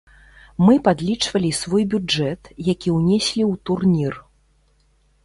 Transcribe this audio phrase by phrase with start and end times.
[0.67, 4.13] Мы падлічвалі свой бюджэт, які ўнеслі ў турнір.